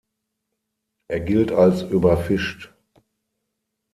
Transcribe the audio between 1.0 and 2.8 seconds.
Er gilt als überfischt.